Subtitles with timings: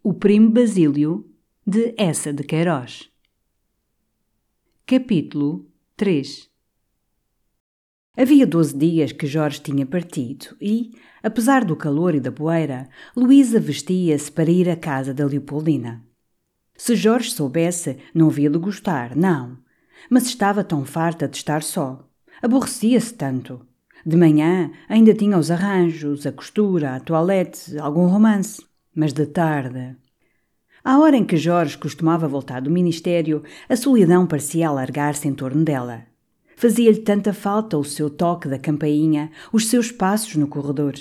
[0.00, 1.28] O Primo Basílio,
[1.66, 3.10] de Essa de Queiroz.
[4.86, 6.48] Capítulo 3
[8.16, 13.58] Havia doze dias que Jorge tinha partido e, apesar do calor e da poeira, Luísa
[13.58, 16.06] vestia-se para ir à casa da Leopoldina.
[16.76, 19.58] Se Jorge soubesse, não havia de gostar, não.
[20.08, 22.08] Mas estava tão farta de estar só.
[22.40, 23.66] Aborrecia-se tanto.
[24.06, 28.67] De manhã ainda tinha os arranjos, a costura, a toilette, algum romance.
[29.00, 29.94] Mas de tarde.
[30.82, 35.62] À hora em que Jorge costumava voltar do ministério, a solidão parecia alargar-se em torno
[35.62, 36.04] dela.
[36.56, 40.94] Fazia-lhe tanta falta o seu toque da campainha, os seus passos no corredor.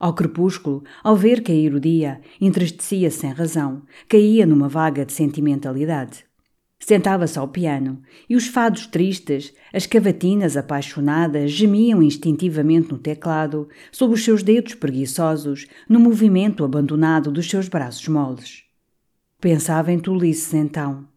[0.00, 5.12] Ao crepúsculo, ao ver cair o dia, entristecia -se sem razão, caía numa vaga de
[5.12, 6.24] sentimentalidade.
[6.78, 14.14] Sentava-se ao piano e os fados tristes, as cavatinas apaixonadas gemiam instintivamente no teclado, sob
[14.14, 18.64] os seus dedos preguiçosos, no movimento abandonado dos seus braços moles.
[19.40, 21.08] Pensava em tolices então.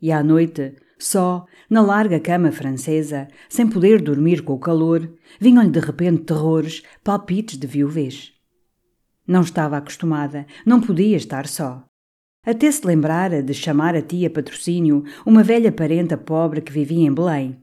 [0.00, 5.70] E à noite, só, na larga cama francesa, sem poder dormir com o calor, vinham-lhe
[5.70, 8.32] de repente terrores, palpites de viuvez.
[9.26, 11.84] Não estava acostumada, não podia estar só.
[12.46, 17.12] Até se lembrara de chamar a tia patrocínio uma velha parenta pobre que vivia em
[17.12, 17.56] Belém.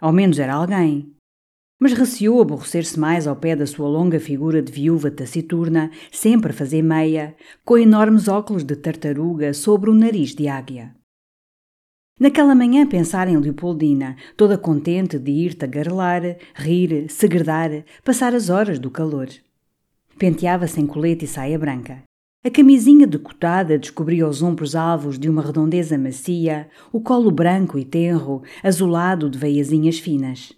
[0.00, 1.14] Ao menos era alguém.
[1.80, 6.54] Mas receou aborrecer-se mais ao pé da sua longa figura de viúva taciturna, sempre a
[6.54, 10.92] fazer meia, com enormes óculos de tartaruga sobre o nariz de águia.
[12.18, 16.22] Naquela manhã pensar em Leopoldina, toda contente de ir tagarelar,
[16.56, 19.28] rir, segredar, passar as horas do calor.
[20.18, 22.02] Penteava-se em colete e saia branca.
[22.46, 27.86] A camisinha decotada descobria os ombros alvos de uma redondeza macia, o colo branco e
[27.86, 30.52] tenro, azulado de veiazinhas finas.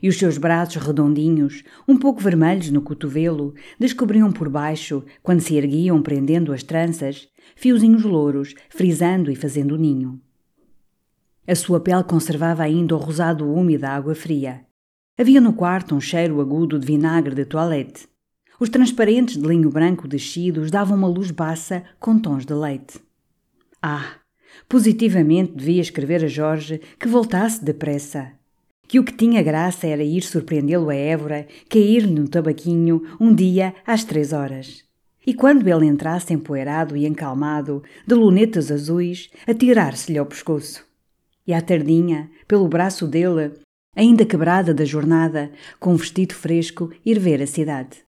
[0.00, 5.56] E os seus braços redondinhos, um pouco vermelhos no cotovelo, descobriam por baixo, quando se
[5.56, 10.20] erguiam prendendo as tranças, fiozinhos louros, frisando e fazendo ninho.
[11.44, 14.64] A sua pele conservava ainda o rosado úmido da água fria.
[15.18, 18.06] Havia no quarto um cheiro agudo de vinagre de toilette.
[18.58, 22.98] Os transparentes de linho branco descidos davam uma luz baça com tons de leite.
[23.82, 24.14] Ah,
[24.66, 28.32] positivamente devia escrever a Jorge que voltasse depressa.
[28.88, 33.74] Que o que tinha graça era ir surpreendê-lo a Évora, cair-lhe no tabaquinho, um dia
[33.86, 34.84] às três horas.
[35.26, 40.86] E quando ele entrasse empoeirado e encalmado, de lunetas azuis, atirar-se-lhe ao pescoço.
[41.44, 43.52] E à tardinha, pelo braço dele,
[43.94, 45.50] ainda quebrada da jornada,
[45.80, 48.05] com um vestido fresco, ir ver a cidade.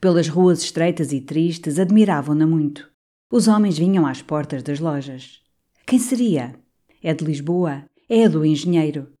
[0.00, 2.90] Pelas ruas estreitas e tristes admiravam-na muito.
[3.30, 5.42] Os homens vinham às portas das lojas.
[5.86, 6.58] Quem seria?
[7.02, 7.84] É de Lisboa?
[8.08, 9.12] É do engenheiro.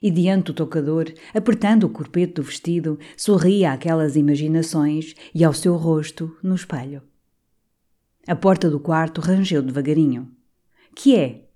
[0.00, 5.76] E diante do tocador, apertando o corpete do vestido, sorria àquelas imaginações e ao seu
[5.76, 7.02] rosto no espelho.
[8.24, 10.30] A porta do quarto rangeu devagarinho.
[10.94, 11.48] Que é?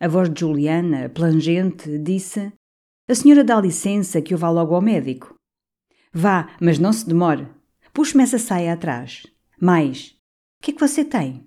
[0.00, 2.52] A voz de Juliana, plangente, disse:
[3.08, 5.32] A senhora dá licença que eu vá logo ao médico.
[6.12, 7.46] Vá, mas não se demore.
[8.00, 9.26] Puxe-me essa saia atrás.
[9.60, 10.16] Mais.
[10.58, 11.44] O que é que você tem?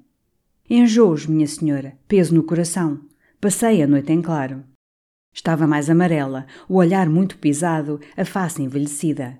[0.69, 3.01] Enjoos, minha senhora, peso no coração.
[3.41, 4.63] Passei a noite em claro.
[5.33, 9.39] Estava mais amarela, o olhar muito pisado, a face envelhecida.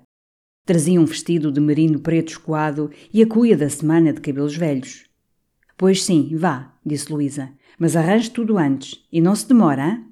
[0.66, 5.08] Trazia um vestido de merino preto escoado e a cuia da semana de cabelos velhos.
[5.76, 10.04] Pois sim, vá, disse Luísa, mas arranje tudo antes e não se demora, hein?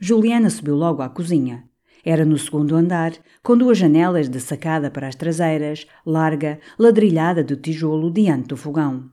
[0.00, 1.70] Juliana subiu logo à cozinha.
[2.04, 7.56] Era no segundo andar, com duas janelas de sacada para as traseiras, larga, ladrilhada de
[7.56, 9.10] tijolo diante do fogão.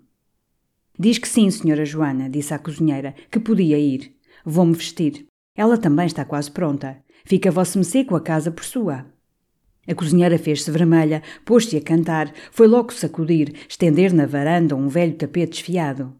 [0.97, 4.15] Diz que sim, senhora Joana, disse a cozinheira, que podia ir.
[4.45, 5.25] Vou-me vestir.
[5.55, 6.97] Ela também está quase pronta.
[7.25, 9.05] Fica vosso mecê com a casa por sua.
[9.87, 15.15] A cozinheira fez-se vermelha, pôs-se a cantar, foi logo sacudir, estender na varanda um velho
[15.15, 16.15] tapete esfiado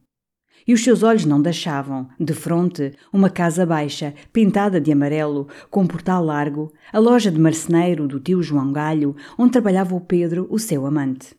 [0.68, 5.82] e os seus olhos não deixavam, de fronte, uma casa baixa, pintada de amarelo, com
[5.82, 10.48] um portal largo, a loja de marceneiro do tio João Galho, onde trabalhava o Pedro,
[10.50, 11.36] o seu amante.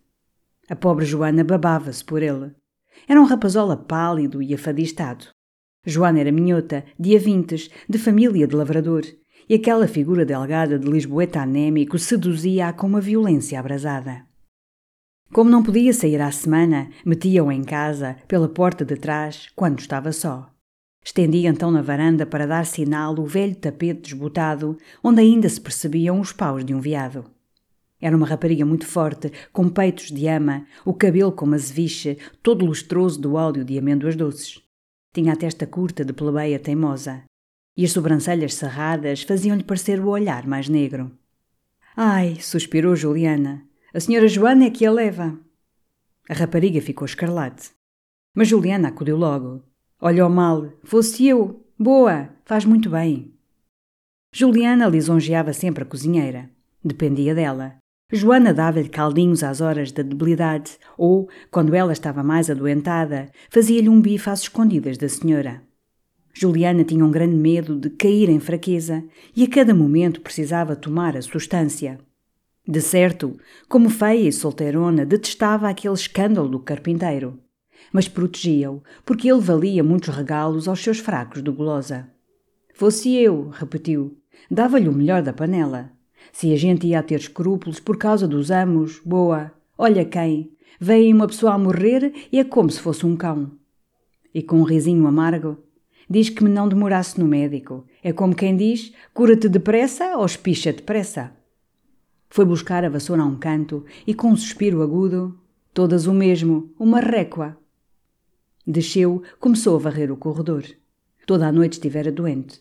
[0.69, 2.53] A pobre Joana babava-se por ele.
[3.09, 5.27] Era um rapazola pálido e afadistado.
[5.84, 9.03] Joana era minhota, dia vintes, de família de lavrador,
[9.48, 14.26] e aquela figura delgada de lisboeta anémico seduzia-a com uma violência abrasada.
[15.33, 20.13] Como não podia sair à semana, metia-o em casa, pela porta de trás, quando estava
[20.13, 20.51] só.
[21.05, 26.21] Estendia então na varanda para dar sinal o velho tapete desbotado, onde ainda se percebiam
[26.21, 27.25] os paus de um veado.
[28.01, 33.21] Era uma rapariga muito forte, com peitos de ama, o cabelo como azeviche, todo lustroso
[33.21, 34.63] do óleo de amêndoas doces.
[35.13, 37.23] Tinha a testa curta de plebeia teimosa.
[37.77, 41.11] E as sobrancelhas cerradas faziam-lhe parecer o olhar mais negro.
[41.97, 43.66] Ai, suspirou Juliana,
[43.97, 45.41] a senhora Joana é que a leva.
[46.28, 47.71] A rapariga ficou escarlate.
[48.34, 49.63] Mas Juliana acudiu logo.
[49.98, 50.71] Olhou mal.
[50.84, 51.65] Fosse eu.
[51.78, 52.28] Boa.
[52.45, 53.33] Faz muito bem.
[54.34, 56.51] Juliana lisonjeava sempre a cozinheira.
[56.84, 57.78] Dependia dela.
[58.13, 63.99] Joana dava-lhe caldinhos às horas da debilidade ou, quando ela estava mais adoentada, fazia-lhe um
[63.99, 65.63] bife às escondidas da senhora.
[66.34, 69.03] Juliana tinha um grande medo de cair em fraqueza
[69.34, 71.99] e a cada momento precisava tomar a substância.
[72.68, 77.39] De certo, como feia e solteirona, detestava aquele escândalo do carpinteiro.
[77.92, 82.10] Mas protegia-o, porque ele valia muitos regalos aos seus fracos de gulosa.
[82.74, 84.18] Fosse eu, repetiu,
[84.51, 85.92] dava-lhe o melhor da panela.
[86.33, 91.28] Se a gente ia ter escrúpulos por causa dos amos, boa, olha quem, vem uma
[91.28, 93.53] pessoa a morrer e é como se fosse um cão.
[94.34, 95.57] E com um risinho amargo,
[96.10, 97.86] diz que me não demorasse no médico.
[98.03, 101.35] É como quem diz, cura-te depressa ou espicha depressa.
[102.28, 105.39] Foi buscar a vassoura a um canto e com um suspiro agudo,
[105.73, 107.57] todas o mesmo, uma récua.
[108.67, 110.65] Desceu, começou a varrer o corredor.
[111.27, 112.61] Toda a noite estivera doente.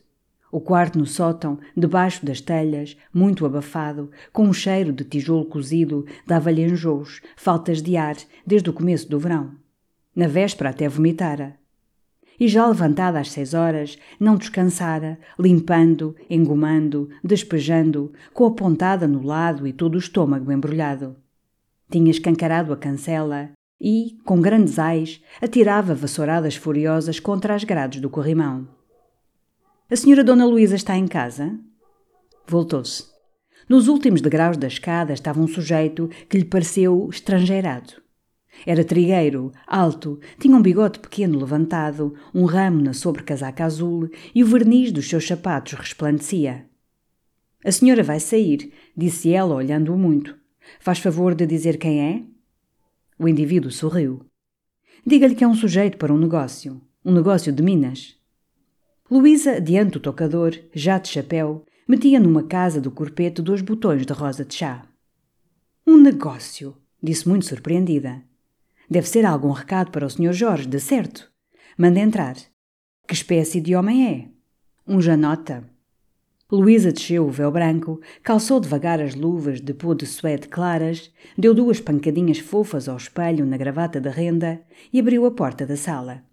[0.52, 6.06] O quarto no sótão, debaixo das telhas, muito abafado, com um cheiro de tijolo cozido,
[6.26, 8.16] dava-lhe enjoos, faltas de ar,
[8.46, 9.52] desde o começo do verão.
[10.16, 11.58] Na véspera até vomitara.
[12.40, 19.24] E já levantada às seis horas, não descansara, limpando, engomando, despejando, com a pontada no
[19.24, 21.16] lado e todo o estômago embrulhado.
[21.90, 28.10] Tinha escancarado a cancela e, com grandes ais, atirava vassouradas furiosas contra as grades do
[28.10, 28.68] corrimão.
[29.90, 31.58] A senhora Dona Luísa está em casa?
[32.48, 33.06] Voltou-se.
[33.68, 38.05] Nos últimos degraus da escada estava um sujeito que lhe pareceu estrangeirado.
[38.66, 44.48] Era trigueiro, alto, tinha um bigode pequeno levantado, um ramo na sobrecasaca azul e o
[44.48, 46.66] verniz dos seus sapatos resplandecia.
[47.64, 50.38] A senhora vai sair, disse ela, olhando-o muito.
[50.80, 52.24] Faz favor de dizer quem é?
[53.18, 54.24] O indivíduo sorriu.
[55.06, 56.82] Diga-lhe que é um sujeito para um negócio.
[57.04, 58.16] Um negócio de Minas.
[59.10, 64.14] Luísa, diante do tocador, já de chapéu, metia numa casa do corpete dois botões de
[64.14, 64.88] rosa de chá.
[65.86, 68.24] Um negócio, disse muito surpreendida.
[68.90, 70.34] Deve ser algum recado para o Sr.
[70.34, 71.32] Jorge, de certo.
[71.78, 72.36] Manda entrar.
[73.08, 74.30] Que espécie de homem é?
[74.88, 75.64] Um janota.
[76.52, 81.54] Luísa desceu o véu branco, calçou devagar as luvas de pô de suede claras, deu
[81.54, 84.62] duas pancadinhas fofas ao espelho na gravata da renda
[84.94, 86.24] e abriu a porta da sala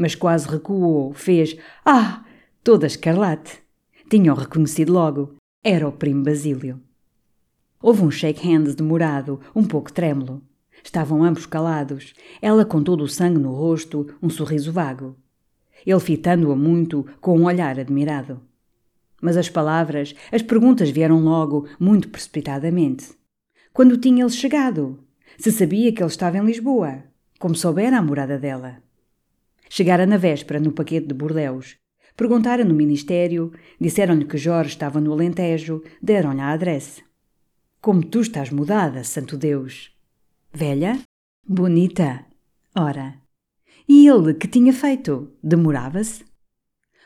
[0.00, 2.24] mas quase recuou, fez Ah!
[2.64, 3.60] toda escarlate.
[4.08, 5.34] Tinham reconhecido logo.
[5.62, 6.80] Era o primo Basílio.
[7.82, 10.42] Houve um shake hands demorado, um pouco trêmulo.
[10.82, 15.16] Estavam ambos calados, ela com todo o sangue no rosto, um sorriso vago.
[15.86, 18.40] Ele fitando-a muito, com um olhar admirado.
[19.20, 23.12] Mas as palavras, as perguntas vieram logo, muito precipitadamente.
[23.72, 24.98] Quando tinha ele chegado?
[25.38, 27.04] Se sabia que ele estava em Lisboa?
[27.38, 28.82] Como soubera a morada dela?
[29.68, 31.76] Chegara na véspera no paquete de Bordeus.
[32.16, 37.02] Perguntara no ministério, disseram-lhe que Jorge estava no Alentejo, deram-lhe a adresse.
[37.80, 39.94] Como tu estás mudada, santo Deus!
[40.52, 40.98] Velha?
[41.46, 42.26] Bonita?
[42.76, 43.14] Ora.
[43.88, 45.30] E ele que tinha feito?
[45.40, 46.24] Demorava-se?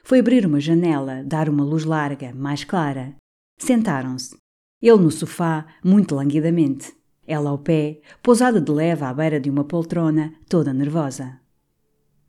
[0.02, 3.14] Foi abrir uma janela, dar uma luz larga, mais clara.
[3.58, 4.34] Sentaram-se.
[4.80, 6.94] Ele no sofá, muito languidamente.
[7.26, 11.38] Ela ao pé, pousada de leve à beira de uma poltrona, toda nervosa.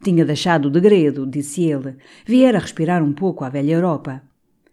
[0.03, 1.95] Tinha deixado o degredo, disse ele.
[2.25, 4.21] Viera respirar um pouco à velha Europa.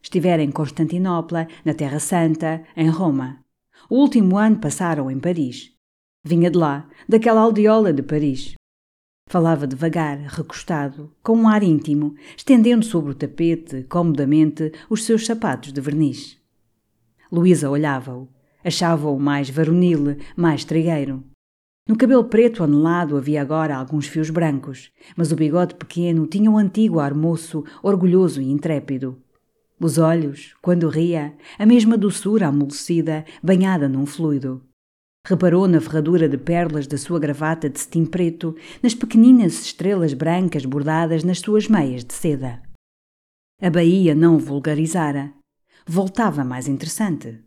[0.03, 3.39] Estivera em Constantinopla, na Terra Santa, em Roma.
[3.89, 5.73] O último ano passaram em Paris.
[6.25, 8.55] Vinha de lá, daquela aldeola de Paris.
[9.29, 15.73] Falava devagar, recostado, com um ar íntimo, estendendo sobre o tapete, comodamente, os seus sapatos
[15.73, 16.39] de verniz.
[17.31, 18.29] Luísa olhava-o.
[18.65, 21.25] Achava-o mais varonil, mais trigueiro.
[21.89, 26.57] No cabelo preto anelado havia agora alguns fios brancos, mas o bigode pequeno tinha um
[26.57, 29.21] antigo ar moço, orgulhoso e intrépido.
[29.81, 34.63] Os olhos, quando ria, a mesma doçura amolecida, banhada num fluido.
[35.25, 40.65] Reparou na ferradura de perlas da sua gravata de cetim preto, nas pequeninas estrelas brancas
[40.65, 42.61] bordadas nas suas meias de seda.
[43.61, 45.33] A Bahia não vulgarizara.
[45.87, 47.39] Voltava mais interessante.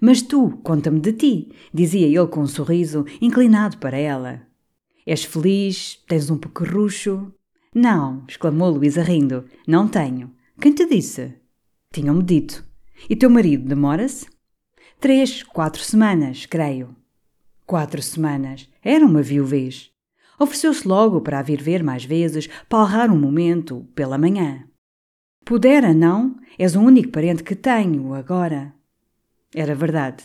[0.00, 4.42] Mas tu, conta-me de ti, dizia ele com um sorriso, inclinado para ela.
[5.04, 6.02] És feliz?
[6.06, 7.32] Tens um pequerrucho?
[7.74, 9.44] Não, exclamou Luísa rindo.
[9.66, 10.30] Não tenho.
[10.60, 11.34] Quem te disse?
[11.92, 12.64] Tinham-me dito.
[13.10, 14.33] E teu marido demora-se?
[15.00, 16.94] Três, quatro semanas, creio.
[17.66, 18.68] Quatro semanas.
[18.82, 19.90] Era uma viuvez.
[20.38, 24.64] Ofereceu-se logo para a vir ver mais vezes, palrar um momento, pela manhã.
[25.44, 26.36] Pudera, não?
[26.58, 28.74] És o único parente que tenho, agora.
[29.54, 30.24] Era verdade.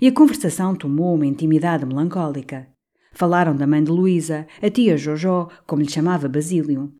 [0.00, 2.66] E a conversação tomou uma intimidade melancólica.
[3.12, 6.92] Falaram da mãe de Luísa, a tia Jojó, como lhe chamava Basílio.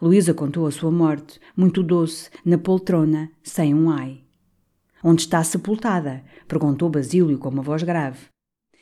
[0.00, 4.27] Luísa contou a sua morte, muito doce, na poltrona, sem um ai.
[5.02, 6.24] Onde está sepultada?
[6.46, 8.26] perguntou Basílio com uma voz grave.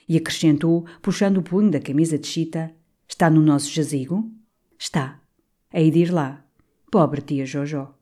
[0.08, 2.72] E acrescentou, puxando o punho da camisa de chita:
[3.08, 4.30] Está no nosso jazigo?
[4.78, 5.20] Está.
[5.72, 6.44] Hei de ir lá.
[6.90, 7.94] Pobre tia Jojó.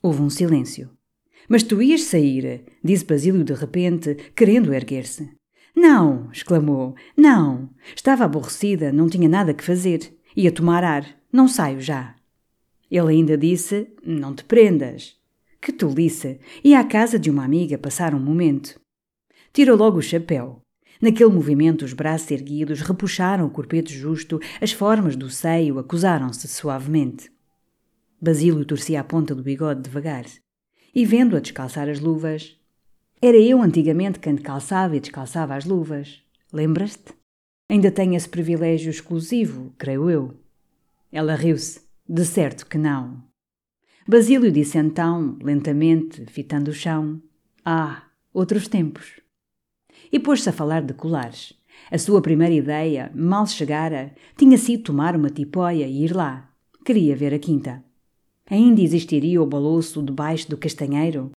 [0.00, 0.90] Houve um silêncio.
[1.48, 5.30] Mas tu ias sair, disse Basílio de repente, querendo erguer-se.
[5.74, 6.94] Não, exclamou.
[7.16, 7.68] Não.
[7.94, 10.16] Estava aborrecida, não tinha nada que fazer.
[10.34, 11.06] Ia tomar ar.
[11.32, 12.14] Não saio já.
[12.90, 15.16] Ele ainda disse: Não te prendas.
[15.66, 16.38] Que tolice!
[16.62, 18.80] Ia à casa de uma amiga passar um momento.
[19.52, 20.60] Tirou logo o chapéu.
[21.02, 27.32] Naquele movimento, os braços erguidos repuxaram o corpete justo, as formas do seio acusaram-se suavemente.
[28.22, 30.24] Basílio torcia a ponta do bigode devagar.
[30.94, 32.56] E vendo-a descalçar as luvas.
[33.20, 36.22] Era eu antigamente quem calçava e descalçava as luvas.
[36.52, 37.12] Lembras-te?
[37.68, 40.34] Ainda tenho esse privilégio exclusivo, creio eu.
[41.10, 41.80] Ela riu-se.
[42.08, 43.25] De certo que não.
[44.08, 47.20] Basílio disse então, lentamente, fitando o chão:
[47.64, 49.20] Ah, outros tempos.
[50.12, 51.52] E pôs-se a falar de colares.
[51.90, 56.48] A sua primeira ideia, mal chegara, tinha sido tomar uma tipóia e ir lá.
[56.84, 57.84] Queria ver a quinta.
[58.48, 61.32] Ainda existiria o baloço debaixo do castanheiro?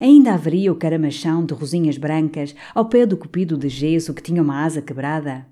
[0.00, 4.40] Ainda haveria o caramachão de rosinhas brancas ao pé do cupido de gesso que tinha
[4.40, 5.48] uma asa quebrada?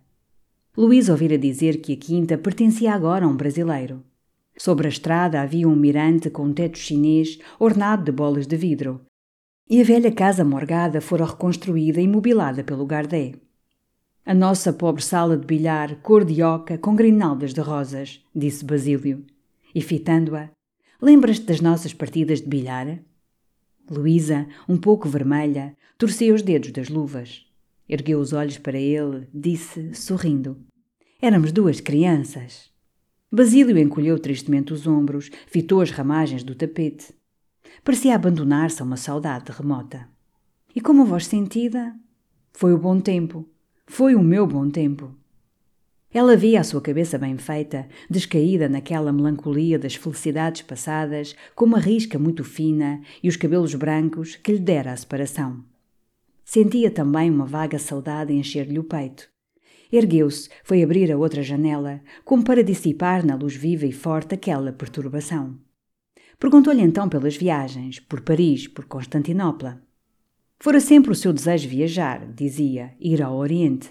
[0.76, 4.04] Luís ouvira dizer que a quinta pertencia agora a um brasileiro.
[4.56, 9.00] Sobre a estrada havia um mirante com teto chinês ornado de bolas de vidro.
[9.68, 13.35] E a velha casa morgada fora reconstruída e mobilada pelo Gardé.
[14.25, 19.25] A nossa pobre sala de bilhar, cor de oca, com grinaldas de rosas, disse Basílio.
[19.75, 20.50] E fitando-a,
[21.00, 23.00] lembras-te das nossas partidas de bilhar?
[23.90, 27.47] Luísa, um pouco vermelha, torcia os dedos das luvas.
[27.88, 30.56] Ergueu os olhos para ele, disse, sorrindo:
[31.21, 32.71] Éramos duas crianças.
[33.34, 37.14] Basílio encolheu tristemente os ombros, fitou as ramagens do tapete.
[37.82, 40.06] Parecia abandonar-se a uma saudade remota.
[40.76, 41.96] E como voz sentida?
[42.52, 43.48] Foi o bom tempo.
[43.86, 45.16] Foi o meu bom tempo.
[46.12, 51.78] Ela via a sua cabeça bem feita, descaída naquela melancolia das felicidades passadas, com uma
[51.78, 55.64] risca muito fina e os cabelos brancos que lhe dera a separação.
[56.44, 59.31] Sentia também uma vaga saudade encher-lhe o peito.
[59.92, 64.72] Ergueu-se, foi abrir a outra janela, como para dissipar na luz viva e forte aquela
[64.72, 65.58] perturbação.
[66.38, 69.82] Perguntou-lhe então pelas viagens, por Paris, por Constantinopla.
[70.58, 73.90] Fora sempre o seu desejo viajar, dizia, ir ao Oriente.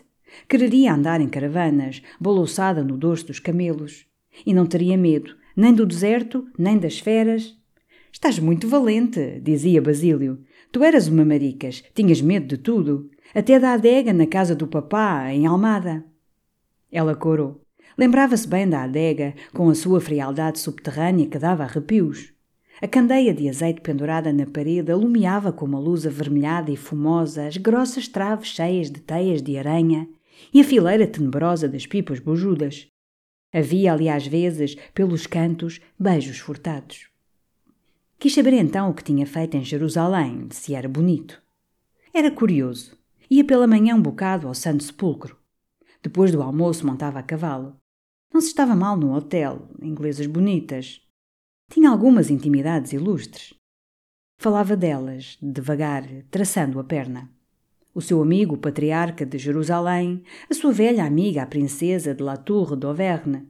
[0.50, 4.08] Quereria andar em caravanas, boloçada no dorso dos camelos.
[4.44, 7.56] E não teria medo, nem do deserto, nem das feras.
[8.12, 10.42] Estás muito valente, dizia Basílio.
[10.72, 15.32] Tu eras uma maricas, tinhas medo de tudo até da adega na casa do papá,
[15.32, 16.04] em Almada.
[16.92, 17.62] Ela corou.
[17.98, 22.34] Lembrava-se bem da adega, com a sua frialdade subterrânea que dava arrepios.
[22.82, 27.58] A candeia de azeite pendurada na parede alumiava com uma luz avermelhada e fumosa as
[27.58, 30.08] grossas traves cheias de teias de aranha
[30.54, 32.88] e a fileira tenebrosa das pipas bojudas.
[33.54, 37.10] Havia ali às vezes, pelos cantos, beijos furtados.
[38.18, 41.42] Quis saber então o que tinha feito em Jerusalém, se era bonito.
[42.14, 43.01] Era curioso.
[43.32, 45.38] Ia pela manhã um bocado ao Santo Sepulcro.
[46.04, 47.78] Depois do almoço montava a cavalo.
[48.34, 51.00] Não se estava mal no hotel, inglesas bonitas.
[51.72, 53.54] Tinha algumas intimidades ilustres.
[54.38, 57.32] Falava delas, devagar, traçando a perna.
[57.96, 62.36] O seu amigo, o patriarca de Jerusalém, a sua velha amiga, a princesa de La
[62.36, 63.48] Tour d'Auvergne.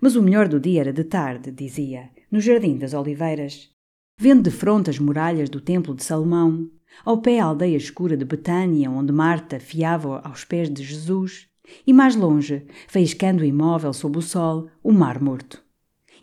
[0.00, 3.72] Mas o melhor do dia era de tarde, dizia, no Jardim das Oliveiras.
[4.20, 6.70] Vendo de fronte as muralhas do Templo de Salomão,
[7.04, 11.48] ao pé a aldeia escura de Betânia, onde Marta fiava aos pés de Jesus,
[11.86, 15.62] e mais longe, faiscando imóvel sob o sol, o mar morto.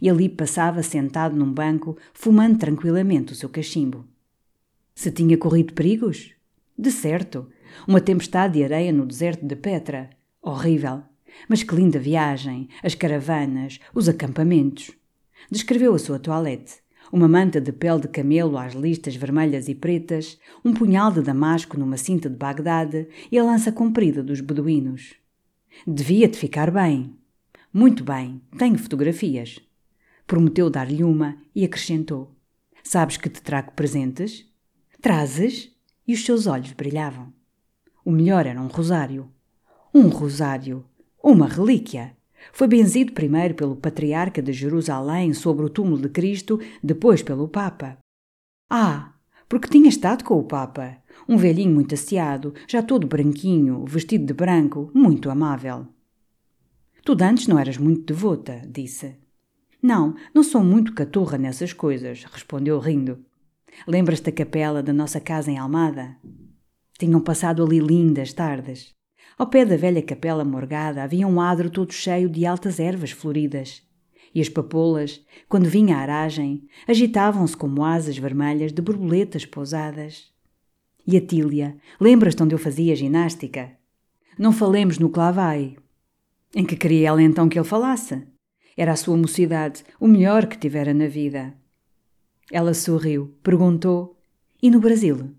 [0.02, 4.06] E ali passava sentado num banco, fumando tranquilamente o seu cachimbo.
[4.96, 6.34] Se tinha corrido perigos?
[6.78, 7.48] De certo.
[7.88, 10.10] Uma tempestade de areia no deserto de Petra.
[10.42, 11.04] Horrível.
[11.48, 14.92] Mas que linda viagem, as caravanas, os acampamentos.
[15.50, 16.83] Descreveu a sua toilette
[17.14, 21.78] uma manta de pele de camelo às listas vermelhas e pretas, um punhal de damasco
[21.78, 25.14] numa cinta de Bagdade e a lança comprida dos beduínos.
[25.86, 27.16] Devia-te ficar bem.
[27.72, 29.60] Muito bem, tenho fotografias.
[30.26, 32.36] Prometeu dar-lhe uma e acrescentou:
[32.84, 34.52] Sabes que te trago presentes?
[35.00, 35.72] Trazes?
[36.08, 37.32] E os seus olhos brilhavam.
[38.04, 39.30] O melhor era um rosário.
[39.94, 40.84] Um rosário!
[41.24, 42.18] Uma relíquia!
[42.52, 47.98] Foi benzido primeiro pelo patriarca de Jerusalém sobre o túmulo de Cristo, depois pelo Papa.
[48.70, 49.14] Ah,
[49.48, 50.98] Porque tinha estado com o Papa,
[51.30, 55.88] um velhinho muito asseado, já todo branquinho, vestido de branco, muito amável.
[57.06, 59.16] Tu antes não eras muito devota, disse.
[59.82, 63.24] Não, não sou muito catorra nessas coisas, respondeu rindo.
[63.86, 66.16] Lembras-te da capela da nossa casa em Almada?
[66.98, 68.94] Tinham passado ali lindas tardes.
[69.38, 73.82] Ao pé da velha capela morgada havia um adro todo cheio de altas ervas floridas.
[74.34, 80.32] E as papoulas, quando vinha a aragem, agitavam-se como asas vermelhas de borboletas pousadas.
[81.06, 83.72] E a Tília, lembras-te onde eu fazia ginástica?
[84.38, 85.76] Não falemos no clavai.
[86.56, 88.24] Em que queria ela então que ele falasse?
[88.76, 91.54] Era a sua mocidade, o melhor que tivera na vida.
[92.52, 94.20] Ela sorriu, perguntou:
[94.62, 95.32] E no Brasil?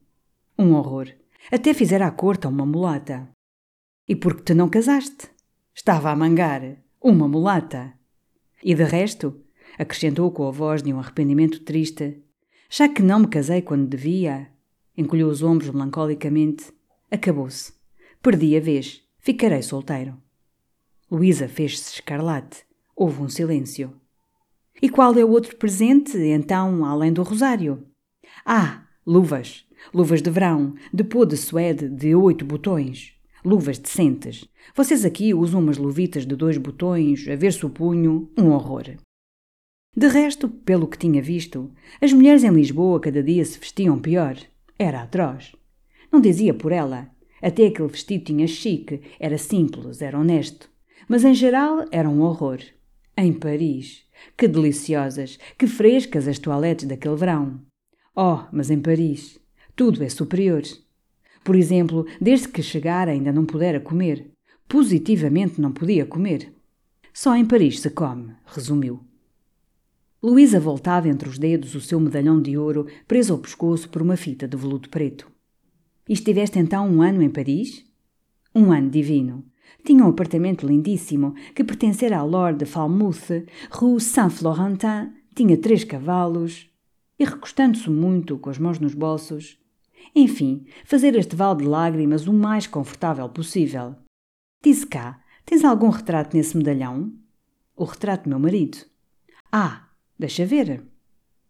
[0.58, 1.08] Um horror.
[1.50, 3.33] Até fizera a corte a uma mulata.
[4.06, 5.30] E por que te não casaste?
[5.74, 6.76] Estava a mangar.
[7.00, 7.94] Uma mulata.
[8.62, 9.40] E de resto,
[9.78, 12.22] acrescentou com a voz de um arrependimento triste,
[12.68, 14.48] já que não me casei quando devia,
[14.96, 16.72] encolheu os ombros melancolicamente,
[17.10, 17.72] acabou-se.
[18.20, 19.02] Perdi a vez.
[19.18, 20.16] Ficarei solteiro.
[21.10, 22.64] Luísa fez-se escarlate.
[22.94, 23.94] Houve um silêncio.
[24.82, 27.86] E qual é o outro presente, então, além do rosário?
[28.44, 29.64] Ah, luvas.
[29.92, 33.14] Luvas de verão, de pô de suede de oito botões.
[33.44, 34.48] Luvas decentes.
[34.74, 38.96] Vocês aqui usam umas luvitas de dois botões, a ver-se o punho, um horror.
[39.94, 41.70] De resto, pelo que tinha visto,
[42.00, 44.36] as mulheres em Lisboa cada dia se vestiam pior.
[44.78, 45.54] Era atroz.
[46.10, 47.10] Não dizia por ela.
[47.42, 50.70] Até aquele vestido tinha chique, era simples, era honesto.
[51.06, 52.60] Mas em geral era um horror.
[53.14, 54.04] Em Paris.
[54.38, 57.60] Que deliciosas, que frescas as toaletes daquele verão.
[58.16, 59.38] Oh, mas em Paris.
[59.76, 60.62] Tudo é superior.
[61.44, 64.30] Por exemplo, desde que chegara ainda não pudera comer.
[64.66, 66.54] Positivamente não podia comer.
[67.12, 69.00] Só em Paris se come, resumiu.
[70.22, 74.16] Luísa voltava entre os dedos o seu medalhão de ouro preso ao pescoço por uma
[74.16, 75.30] fita de veludo preto.
[76.08, 77.84] Estiveste então um ano em Paris?
[78.54, 79.44] Um ano divino.
[79.84, 86.70] Tinha um apartamento lindíssimo que pertencera à Lord de Falmouth, Rue Saint-Florentin, tinha três cavalos.
[87.18, 89.58] E recostando-se muito, com as mãos nos bolsos,
[90.14, 93.94] enfim, fazer este val de lágrimas o mais confortável possível.
[94.62, 97.12] Disse cá: Tens algum retrato nesse medalhão?
[97.76, 98.78] O retrato do meu marido.
[99.52, 99.88] Ah,
[100.18, 100.82] deixa ver.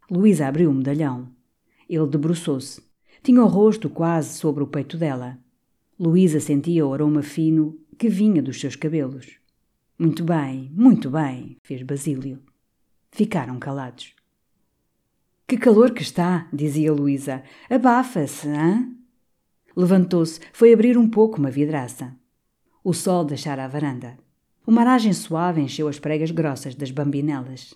[0.09, 1.29] Luísa abriu o medalhão.
[1.87, 2.81] Ele debruçou-se.
[3.23, 5.39] Tinha o rosto quase sobre o peito dela.
[5.99, 9.39] Luísa sentia o aroma fino que vinha dos seus cabelos.
[9.97, 12.41] Muito bem, muito bem, fez Basílio.
[13.11, 14.13] Ficaram calados.
[15.47, 17.43] Que calor que está, dizia Luísa.
[17.69, 18.89] Abafa-se, hã?
[19.75, 22.15] Levantou-se, foi abrir um pouco uma vidraça.
[22.83, 24.17] O sol deixara a varanda.
[24.65, 27.75] Uma aragem suave encheu as pregas grossas das bambinelas.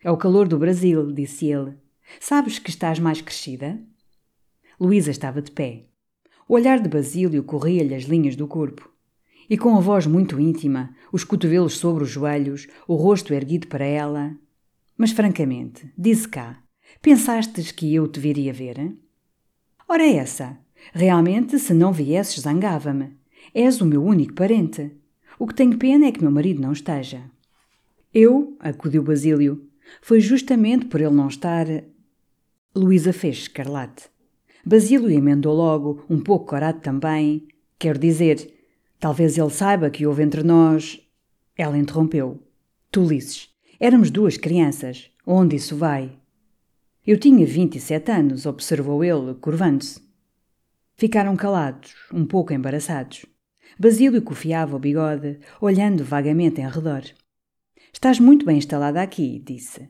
[0.00, 1.74] É o calor do Brasil, disse ele.
[2.20, 3.80] Sabes que estás mais crescida?
[4.78, 5.86] Luísa estava de pé.
[6.48, 8.88] O olhar de Basílio corria-lhe as linhas do corpo.
[9.50, 13.84] E com a voz muito íntima, os cotovelos sobre os joelhos, o rosto erguido para
[13.84, 14.36] ela.
[14.96, 16.61] Mas francamente, disse cá,
[17.00, 18.94] Pensastes que eu te viria ver?
[19.88, 20.58] Ora, essa.
[20.92, 23.16] Realmente, se não viesses, zangava-me.
[23.54, 24.92] És o meu único parente.
[25.38, 27.22] O que tenho pena é que meu marido não esteja.
[28.12, 29.68] Eu, acudiu Basílio,
[30.00, 31.66] foi justamente por ele não estar.
[32.74, 34.04] Luísa fez escarlate.
[34.64, 37.48] Basílio emendou logo, um pouco corado também.
[37.78, 38.54] Quero dizer,
[39.00, 41.00] talvez ele saiba que houve entre nós.
[41.56, 42.40] Ela interrompeu.
[42.90, 43.48] Tolices.
[43.80, 45.10] Éramos duas crianças.
[45.26, 46.21] Onde isso vai?
[47.04, 50.00] Eu tinha vinte e sete anos, observou ele, curvando-se.
[50.94, 53.26] Ficaram calados, um pouco embaraçados.
[53.76, 57.02] Basílio cofiava o bigode, olhando vagamente em redor.
[57.92, 59.88] Estás muito bem instalada aqui, disse.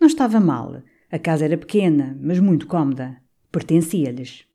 [0.00, 0.82] Não estava mal.
[1.10, 3.20] A casa era pequena, mas muito cômoda.
[3.52, 4.46] Pertencia-lhes.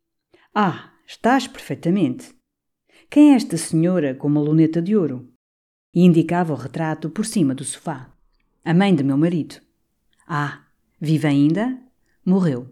[0.56, 2.34] Ah, estás perfeitamente.
[3.12, 5.32] Quem é esta senhora com uma luneta de ouro?
[5.94, 8.12] E indicava o retrato por cima do sofá.
[8.64, 9.62] A mãe de meu marido.
[10.28, 10.65] Ah,
[11.06, 11.78] Vive ainda?
[12.26, 12.68] Morreu.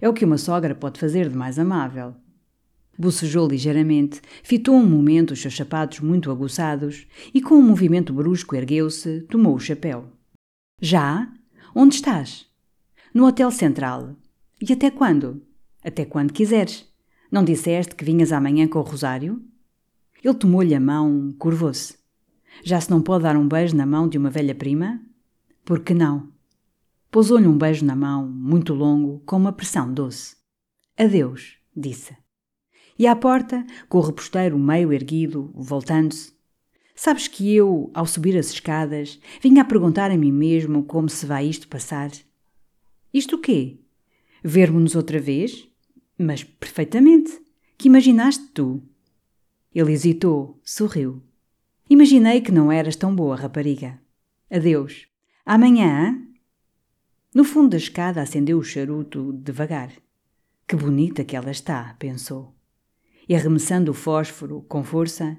[0.00, 2.14] É o que uma sogra pode fazer de mais amável.
[2.98, 8.56] Bocejou ligeiramente, fitou um momento os seus sapatos muito aguçados e, com um movimento brusco,
[8.56, 10.10] ergueu-se, tomou o chapéu.
[10.80, 11.30] Já?
[11.74, 12.46] Onde estás?
[13.12, 14.16] No Hotel Central.
[14.66, 15.42] E até quando?
[15.84, 16.88] Até quando quiseres.
[17.30, 19.42] Não disseste que vinhas amanhã com o Rosário?
[20.24, 21.98] Ele tomou-lhe a mão, curvou-se.
[22.64, 25.02] Já se não pode dar um beijo na mão de uma velha prima?
[25.66, 26.37] Por que não?
[27.10, 30.36] Pousou-lhe um beijo na mão, muito longo, com uma pressão doce.
[30.96, 32.16] Adeus, disse.
[32.98, 36.32] E à porta, com o reposteiro meio erguido, voltando-se.
[36.94, 41.24] Sabes que eu, ao subir as escadas, vinha a perguntar a mim mesmo como se
[41.24, 42.10] vai isto passar?
[43.14, 43.78] Isto o quê?
[44.42, 45.66] Ver-mo-nos outra vez?
[46.18, 47.40] Mas perfeitamente.
[47.78, 48.82] Que imaginaste tu?
[49.72, 51.22] Ele hesitou, sorriu.
[51.88, 53.98] Imaginei que não eras tão boa rapariga.
[54.50, 55.06] Adeus.
[55.46, 56.27] Amanhã?
[57.34, 59.92] No fundo da escada acendeu o charuto devagar.
[60.66, 62.54] Que bonita que ela está, pensou.
[63.28, 65.38] E arremessando o fósforo com força.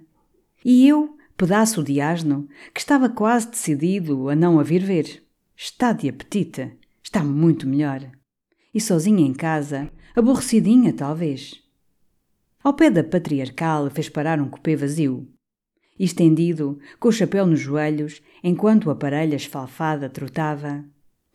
[0.64, 5.24] E eu, pedaço de asno, que estava quase decidido a não a vir ver.
[5.56, 6.78] Está de apetite.
[7.04, 8.08] Está muito melhor.
[8.74, 11.64] E sozinha em casa, aborrecidinha talvez.
[12.64, 15.28] Ao pé da patriarcal fez parar um cupê vazio.
[15.98, 20.86] Estendido, com o chapéu nos joelhos, enquanto a parelha esfalfada trotava.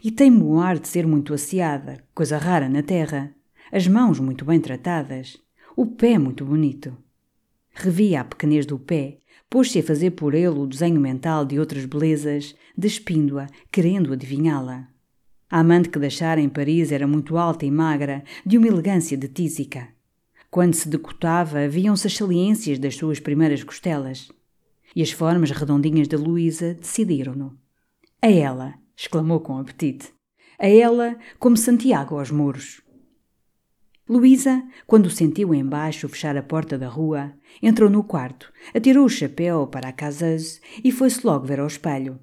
[0.02, 3.34] E tem o ar de ser muito asseada, coisa rara na terra.
[3.72, 5.38] As mãos muito bem tratadas.
[5.76, 6.96] O pé muito bonito.
[7.72, 9.18] Revia a pequenez do pé,
[9.50, 14.88] pôs-se a fazer por ele o desenho mental de outras belezas, despindo-a, querendo adivinhá-la.
[15.50, 19.28] A amante que deixara em Paris era muito alta e magra, de uma elegância de
[19.28, 19.88] tísica.
[20.50, 24.28] Quando se decotava, viam-se as saliências das suas primeiras costelas.
[24.94, 27.58] E as formas redondinhas da Luísa decidiram-no.
[28.22, 30.12] A ela, exclamou com apetite.
[30.58, 32.80] A ela, como Santiago aos muros.
[34.08, 39.66] Luísa, quando sentiu embaixo fechar a porta da rua, entrou no quarto, atirou o chapéu
[39.66, 42.20] para a caseuse e foi-se logo ver ao espelho.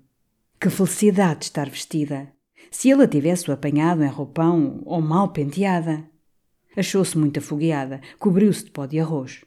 [0.60, 2.32] Que felicidade de estar vestida!
[2.70, 6.10] se ele a tivesse apanhado em roupão ou mal penteada.
[6.76, 9.44] Achou-se muito afogueada, cobriu-se de pó de arroz.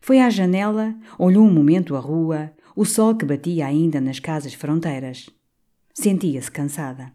[0.00, 4.54] Foi à janela, olhou um momento a rua, o sol que batia ainda nas casas
[4.54, 5.28] fronteiras.
[6.00, 7.12] Sentia-se cansada.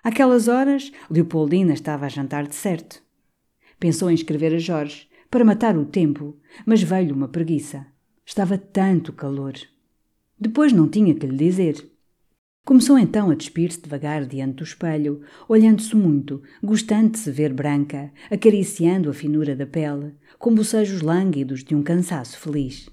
[0.00, 3.02] Aquelas horas, Leopoldina estava a jantar de certo.
[3.80, 7.84] Pensou em escrever a Jorge, para matar o tempo, mas veio-lhe uma preguiça.
[8.24, 9.54] Estava tanto calor.
[10.38, 11.84] Depois não tinha que lhe dizer.
[12.64, 18.12] Começou então a despir-se devagar diante do espelho, olhando-se muito, gostando de se ver branca,
[18.30, 22.88] acariciando a finura da pele, com bocejos lânguidos de um cansaço feliz.